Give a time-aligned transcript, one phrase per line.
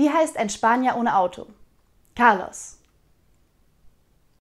[0.00, 1.46] Wie heißt ein Spanier ohne Auto?
[2.16, 2.78] Carlos.